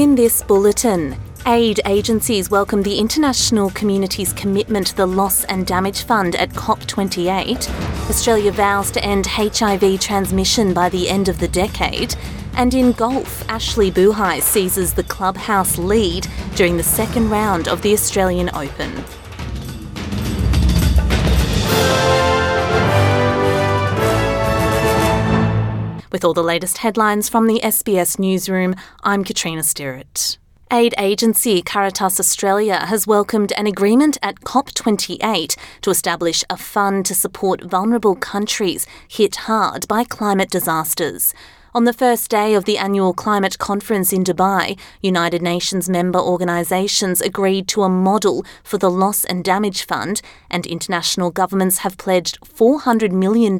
In 0.00 0.14
this 0.14 0.42
bulletin, 0.42 1.14
aid 1.46 1.82
agencies 1.84 2.50
welcome 2.50 2.82
the 2.82 2.98
international 2.98 3.68
community's 3.68 4.32
commitment 4.32 4.86
to 4.86 4.96
the 4.96 5.04
Loss 5.04 5.44
and 5.44 5.66
Damage 5.66 6.04
Fund 6.04 6.36
at 6.36 6.48
COP28. 6.54 7.68
Australia 8.08 8.50
vows 8.50 8.90
to 8.92 9.04
end 9.04 9.26
HIV 9.26 10.00
transmission 10.00 10.72
by 10.72 10.88
the 10.88 11.10
end 11.10 11.28
of 11.28 11.38
the 11.38 11.48
decade. 11.48 12.14
And 12.54 12.72
in 12.72 12.92
golf, 12.92 13.46
Ashleigh 13.48 13.92
Buhai 13.92 14.40
seizes 14.40 14.94
the 14.94 15.02
clubhouse 15.02 15.76
lead 15.76 16.26
during 16.54 16.78
the 16.78 16.82
second 16.82 17.28
round 17.28 17.68
of 17.68 17.82
the 17.82 17.92
Australian 17.92 18.48
Open. 18.54 19.04
With 26.12 26.24
all 26.24 26.34
the 26.34 26.42
latest 26.42 26.78
headlines 26.78 27.28
from 27.28 27.46
the 27.46 27.60
SBS 27.62 28.18
newsroom, 28.18 28.74
I'm 29.04 29.22
Katrina 29.22 29.62
Stirrett. 29.62 30.38
Aid 30.72 30.92
agency 30.98 31.62
Caritas 31.62 32.18
Australia 32.18 32.84
has 32.86 33.06
welcomed 33.06 33.52
an 33.52 33.68
agreement 33.68 34.18
at 34.20 34.40
COP28 34.40 35.56
to 35.82 35.90
establish 35.90 36.42
a 36.50 36.56
fund 36.56 37.06
to 37.06 37.14
support 37.14 37.62
vulnerable 37.62 38.16
countries 38.16 38.88
hit 39.06 39.36
hard 39.46 39.86
by 39.86 40.02
climate 40.02 40.50
disasters. 40.50 41.32
On 41.72 41.84
the 41.84 41.92
first 41.92 42.28
day 42.28 42.54
of 42.54 42.64
the 42.64 42.78
annual 42.78 43.14
climate 43.14 43.58
conference 43.58 44.12
in 44.12 44.24
Dubai, 44.24 44.76
United 45.00 45.40
Nations 45.40 45.88
member 45.88 46.18
organisations 46.18 47.20
agreed 47.20 47.68
to 47.68 47.84
a 47.84 47.88
model 47.88 48.44
for 48.64 48.76
the 48.76 48.90
Loss 48.90 49.24
and 49.26 49.44
Damage 49.44 49.86
Fund, 49.86 50.20
and 50.50 50.66
international 50.66 51.30
governments 51.30 51.78
have 51.78 51.96
pledged 51.96 52.40
$400 52.40 53.12
million 53.12 53.56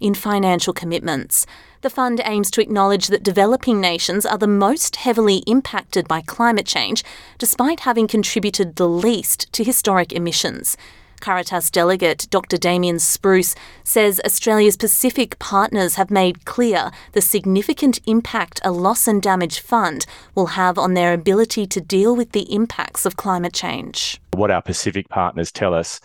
in 0.00 0.14
financial 0.14 0.72
commitments. 0.72 1.46
The 1.80 1.90
fund 1.90 2.20
aims 2.24 2.50
to 2.52 2.60
acknowledge 2.60 3.06
that 3.06 3.22
developing 3.22 3.80
nations 3.80 4.26
are 4.26 4.36
the 4.36 4.48
most 4.48 4.96
heavily 4.96 5.44
impacted 5.46 6.08
by 6.08 6.22
climate 6.22 6.66
change, 6.66 7.04
despite 7.38 7.80
having 7.80 8.08
contributed 8.08 8.74
the 8.74 8.88
least 8.88 9.52
to 9.52 9.62
historic 9.62 10.12
emissions. 10.12 10.76
Caritas 11.20 11.70
delegate 11.70 12.26
Dr. 12.30 12.56
Damien 12.56 12.98
Spruce 12.98 13.54
says 13.84 14.20
Australia's 14.24 14.76
Pacific 14.76 15.38
partners 15.38 15.94
have 15.94 16.10
made 16.10 16.44
clear 16.44 16.90
the 17.12 17.20
significant 17.20 18.00
impact 18.06 18.60
a 18.64 18.72
loss 18.72 19.06
and 19.06 19.22
damage 19.22 19.60
fund 19.60 20.04
will 20.34 20.46
have 20.46 20.78
on 20.78 20.94
their 20.94 21.12
ability 21.12 21.66
to 21.68 21.80
deal 21.80 22.16
with 22.16 22.32
the 22.32 22.52
impacts 22.52 23.06
of 23.06 23.16
climate 23.16 23.52
change. 23.52 24.20
What 24.32 24.50
our 24.50 24.62
Pacific 24.62 25.08
partners 25.08 25.52
tell 25.52 25.74
us 25.74 26.00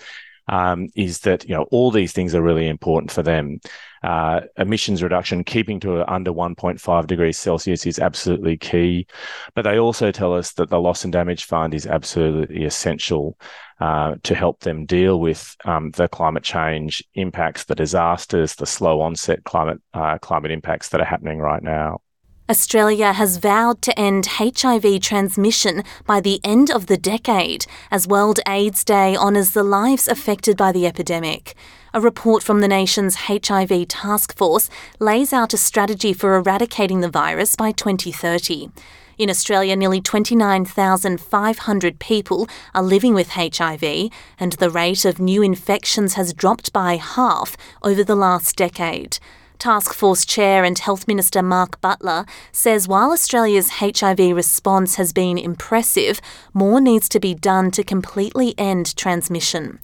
um, 0.48 0.90
is 0.96 1.20
that 1.22 1.48
you 1.48 1.56
know 1.56 1.64
all 1.72 1.92
these 1.92 2.14
things 2.14 2.36
are 2.36 2.42
really 2.42 2.68
important 2.68 3.12
for 3.12 3.24
them. 3.24 3.60
Uh, 4.04 4.42
emissions 4.58 5.02
reduction, 5.02 5.46
keeping 5.46 5.80
to 5.80 6.04
under 6.12 6.32
1.5 6.34 7.08
degrees 7.08 7.38
Celsius 7.38 7.86
is 7.86 8.00
absolutely 8.00 8.58
key. 8.58 9.08
But 9.56 9.62
they 9.62 9.80
also 9.80 10.12
tell 10.12 10.34
us 10.34 10.52
that 10.54 10.70
the 10.70 10.82
loss 10.82 11.06
and 11.06 11.14
damage 11.14 11.46
fund 11.46 11.74
is 11.74 11.88
absolutely 11.88 12.66
essential 12.66 13.38
uh, 13.80 14.16
to 14.24 14.36
help 14.36 14.60
them 14.60 14.86
deal 14.86 15.22
with 15.22 15.56
um, 15.64 15.92
the 15.92 16.10
climate 16.10 16.44
change 16.44 17.04
impacts, 17.14 17.64
the 17.64 17.76
disasters, 17.76 18.56
the 18.56 18.66
slow 18.66 19.00
onset 19.00 19.46
climate 19.46 19.82
uh, 19.94 20.18
climate 20.18 20.52
impacts 20.52 20.90
that 20.90 21.00
are 21.00 21.06
happening 21.06 21.40
right 21.40 21.64
now. 21.64 22.02
Australia 22.50 23.14
has 23.14 23.38
vowed 23.38 23.82
to 23.82 23.98
end 23.98 24.26
HIV 24.26 25.00
transmission 25.00 25.82
by 26.06 26.20
the 26.20 26.42
end 26.44 26.70
of 26.70 26.88
the 26.88 26.98
decade 26.98 27.66
as 27.90 28.06
World 28.06 28.42
AIDS 28.46 28.84
Day 28.84 29.16
honours 29.16 29.52
the 29.52 29.64
lives 29.64 30.10
affected 30.10 30.58
by 30.58 30.74
the 30.74 30.86
epidemic. 30.86 31.56
A 31.94 32.02
report 32.02 32.44
from 32.44 32.60
the 32.60 32.68
nation's 32.68 33.16
HIV 33.16 33.88
task 33.88 34.36
force 34.36 34.70
lays 35.00 35.32
out 35.32 35.54
a 35.54 35.58
strategy 35.58 36.12
for 36.12 36.36
eradicating 36.36 37.00
the 37.00 37.10
virus 37.10 37.56
by 37.56 37.72
2030. 37.72 38.72
In 39.18 39.30
Australia, 39.30 39.78
nearly 39.78 40.02
29,500 40.02 42.00
people 42.00 42.50
are 42.76 42.84
living 42.84 43.14
with 43.14 43.30
HIV, 43.30 44.10
and 44.38 44.54
the 44.54 44.70
rate 44.70 45.06
of 45.06 45.18
new 45.18 45.42
infections 45.42 46.16
has 46.16 46.34
dropped 46.34 46.74
by 46.74 46.98
half 46.98 47.56
over 47.84 48.04
the 48.04 48.16
last 48.16 48.58
decade. 48.58 49.20
Task 49.60 49.94
Force 49.94 50.26
Chair 50.26 50.64
and 50.64 50.78
Health 50.78 51.08
Minister 51.08 51.42
Mark 51.42 51.80
Butler 51.82 52.26
says 52.52 52.88
while 52.88 53.12
Australia's 53.12 53.80
HIV 53.80 54.20
response 54.36 54.96
has 54.96 55.14
been 55.14 55.38
impressive, 55.38 56.20
more 56.54 56.82
needs 56.82 57.08
to 57.10 57.20
be 57.20 57.34
done 57.34 57.72
to 57.72 57.84
completely 57.84 58.54
end 58.58 58.96
transmission. 58.96 59.80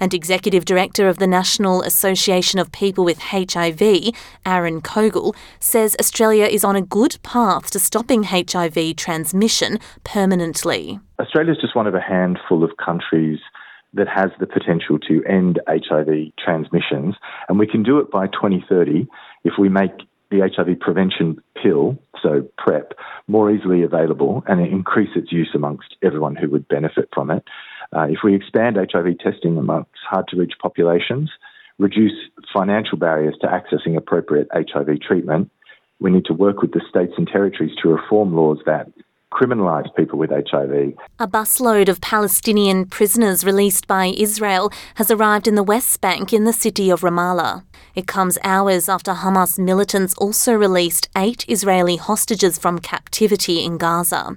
And 0.00 0.14
Executive 0.14 0.64
Director 0.64 1.08
of 1.08 1.18
the 1.18 1.26
National 1.26 1.82
Association 1.82 2.60
of 2.60 2.70
People 2.70 3.04
with 3.04 3.18
HIV, 3.18 4.14
Aaron 4.46 4.80
Cogle, 4.80 5.34
says 5.58 5.96
Australia 5.98 6.44
is 6.44 6.62
on 6.64 6.76
a 6.76 6.82
good 6.82 7.18
path 7.22 7.70
to 7.72 7.80
stopping 7.80 8.22
HIV 8.24 8.96
transmission 8.96 9.78
permanently. 10.04 11.00
Australia 11.20 11.52
is 11.52 11.58
just 11.60 11.74
one 11.74 11.88
of 11.88 11.94
a 11.94 12.00
handful 12.00 12.62
of 12.62 12.76
countries 12.76 13.40
that 13.98 14.08
has 14.08 14.30
the 14.40 14.46
potential 14.46 14.98
to 15.00 15.22
end 15.24 15.60
HIV 15.68 16.32
transmissions. 16.42 17.14
And 17.48 17.58
we 17.58 17.66
can 17.66 17.82
do 17.82 17.98
it 17.98 18.10
by 18.10 18.26
2030 18.26 19.06
if 19.44 19.54
we 19.58 19.68
make 19.68 19.92
the 20.30 20.40
HIV 20.40 20.80
prevention 20.80 21.42
pill, 21.62 21.98
so 22.22 22.46
PrEP, 22.58 22.92
more 23.28 23.50
easily 23.50 23.82
available 23.82 24.42
and 24.46 24.60
increase 24.60 25.10
its 25.16 25.32
use 25.32 25.50
amongst 25.54 25.96
everyone 26.02 26.36
who 26.36 26.50
would 26.50 26.68
benefit 26.68 27.08
from 27.14 27.30
it. 27.30 27.44
Uh, 27.96 28.06
if 28.10 28.18
we 28.22 28.34
expand 28.34 28.76
HIV 28.76 29.18
testing 29.18 29.56
amongst 29.56 29.90
hard 30.08 30.26
to 30.28 30.36
reach 30.36 30.52
populations, 30.60 31.30
reduce 31.78 32.12
financial 32.52 32.98
barriers 32.98 33.36
to 33.40 33.46
accessing 33.46 33.96
appropriate 33.96 34.48
HIV 34.52 35.00
treatment, 35.00 35.50
we 36.00 36.10
need 36.10 36.26
to 36.26 36.34
work 36.34 36.60
with 36.60 36.72
the 36.72 36.82
states 36.88 37.14
and 37.16 37.26
territories 37.26 37.72
to 37.82 37.88
reform 37.88 38.34
laws 38.34 38.58
that 38.66 38.88
criminalise 39.32 39.94
people 39.94 40.18
with 40.18 40.30
HIV. 40.30 40.94
A 41.18 41.28
busload 41.28 41.88
of 41.88 42.00
Palestinian 42.00 42.86
prisoners 42.86 43.44
released 43.44 43.86
by 43.86 44.06
Israel 44.06 44.72
has 44.94 45.10
arrived 45.10 45.46
in 45.46 45.54
the 45.54 45.62
West 45.62 46.00
Bank 46.00 46.32
in 46.32 46.44
the 46.44 46.52
city 46.52 46.90
of 46.90 47.02
Ramallah. 47.02 47.64
It 47.94 48.06
comes 48.06 48.38
hours 48.42 48.88
after 48.88 49.12
Hamas 49.12 49.58
militants 49.58 50.14
also 50.14 50.54
released 50.54 51.08
eight 51.16 51.44
Israeli 51.48 51.96
hostages 51.96 52.58
from 52.58 52.78
captivity 52.78 53.64
in 53.64 53.76
Gaza. 53.76 54.36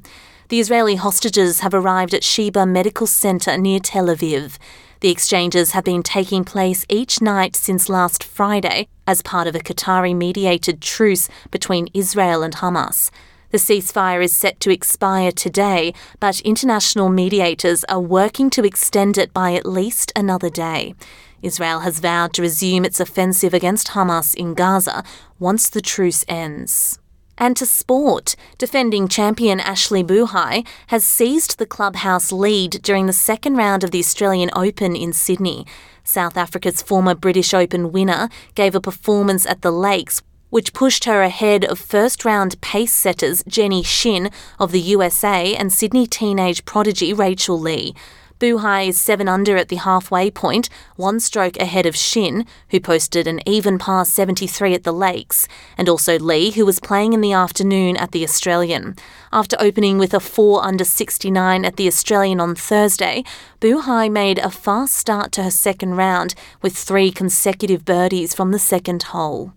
The 0.49 0.59
Israeli 0.59 0.95
hostages 0.95 1.61
have 1.61 1.73
arrived 1.73 2.13
at 2.13 2.25
Sheba 2.25 2.65
Medical 2.65 3.07
Center 3.07 3.57
near 3.57 3.79
Tel 3.79 4.07
Aviv. 4.07 4.57
The 4.99 5.09
exchanges 5.09 5.71
have 5.71 5.85
been 5.85 6.03
taking 6.03 6.43
place 6.43 6.85
each 6.89 7.21
night 7.21 7.55
since 7.55 7.87
last 7.89 8.23
Friday 8.23 8.87
as 9.07 9.21
part 9.21 9.47
of 9.47 9.55
a 9.55 9.59
Qatari 9.59 10.15
mediated 10.15 10.81
truce 10.81 11.29
between 11.49 11.87
Israel 11.93 12.43
and 12.43 12.55
Hamas. 12.55 13.09
The 13.51 13.57
ceasefire 13.57 14.23
is 14.23 14.33
set 14.33 14.61
to 14.61 14.71
expire 14.71 15.31
today, 15.33 15.93
but 16.21 16.39
international 16.41 17.09
mediators 17.09 17.83
are 17.89 17.99
working 17.99 18.49
to 18.51 18.63
extend 18.63 19.17
it 19.17 19.33
by 19.33 19.53
at 19.53 19.65
least 19.65 20.13
another 20.15 20.49
day. 20.49 20.95
Israel 21.41 21.81
has 21.81 21.99
vowed 21.99 22.33
to 22.33 22.41
resume 22.41 22.85
its 22.85 23.01
offensive 23.01 23.53
against 23.53 23.89
Hamas 23.89 24.33
in 24.33 24.53
Gaza 24.53 25.03
once 25.37 25.69
the 25.69 25.81
truce 25.81 26.23
ends. 26.29 26.97
And 27.37 27.57
to 27.57 27.65
sport, 27.65 28.35
defending 28.57 29.09
champion 29.09 29.59
Ashleigh 29.59 30.05
Buhai 30.05 30.65
has 30.87 31.03
seized 31.03 31.57
the 31.57 31.65
clubhouse 31.65 32.31
lead 32.31 32.81
during 32.83 33.07
the 33.07 33.13
second 33.13 33.57
round 33.57 33.83
of 33.83 33.91
the 33.91 33.99
Australian 33.99 34.51
Open 34.55 34.95
in 34.95 35.11
Sydney. 35.11 35.65
South 36.03 36.37
Africa's 36.37 36.81
former 36.81 37.15
British 37.15 37.53
Open 37.53 37.91
winner 37.91 38.29
gave 38.55 38.75
a 38.75 38.81
performance 38.81 39.45
at 39.45 39.61
the 39.61 39.71
Lakes 39.71 40.21
which 40.51 40.73
pushed 40.73 41.05
her 41.05 41.23
ahead 41.23 41.65
of 41.65 41.79
first 41.79 42.23
round 42.23 42.61
pace 42.61 42.93
setters 42.93 43.43
Jenny 43.47 43.81
Shin 43.81 44.29
of 44.59 44.71
the 44.71 44.79
USA 44.79 45.55
and 45.55 45.73
Sydney 45.73 46.05
teenage 46.05 46.63
prodigy 46.65 47.11
Rachel 47.11 47.59
Lee. 47.59 47.95
Buhai 48.41 48.87
is 48.87 48.99
7 48.99 49.27
under 49.27 49.55
at 49.55 49.69
the 49.69 49.75
halfway 49.75 50.31
point, 50.31 50.67
one 50.95 51.19
stroke 51.19 51.57
ahead 51.57 51.85
of 51.85 51.95
Shin, 51.95 52.47
who 52.71 52.79
posted 52.79 53.27
an 53.27 53.39
even 53.47 53.77
par 53.77 54.03
73 54.03 54.73
at 54.73 54.83
the 54.83 54.91
Lakes, 54.91 55.47
and 55.77 55.87
also 55.87 56.17
Lee, 56.17 56.49
who 56.49 56.65
was 56.65 56.79
playing 56.79 57.13
in 57.13 57.21
the 57.21 57.33
afternoon 57.33 57.95
at 57.97 58.13
the 58.13 58.23
Australian. 58.23 58.95
After 59.31 59.55
opening 59.59 59.99
with 59.99 60.11
a 60.15 60.19
4 60.19 60.65
under 60.65 60.83
69 60.83 61.63
at 61.63 61.75
the 61.75 61.85
Australian 61.85 62.39
on 62.39 62.55
Thursday, 62.55 63.23
Buhai 63.59 64.11
made 64.11 64.39
a 64.39 64.49
fast 64.49 64.95
start 64.95 65.31
to 65.33 65.43
her 65.43 65.51
second 65.51 65.95
round 65.95 66.33
with 66.63 66.75
three 66.75 67.11
consecutive 67.11 67.85
birdies 67.85 68.33
from 68.33 68.49
the 68.49 68.57
second 68.57 69.03
hole. 69.03 69.53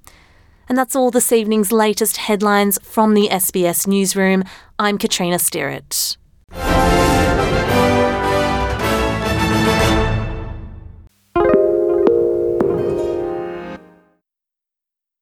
And 0.69 0.79
that's 0.79 0.97
all 0.97 1.11
this 1.11 1.33
evening's 1.33 1.73
latest 1.73 2.17
headlines 2.17 2.79
from 2.83 3.15
the 3.15 3.29
SBS 3.29 3.87
newsroom. 3.87 4.45
I'm 4.79 4.99
Katrina 4.99 5.37
Stirrett. 5.37 6.17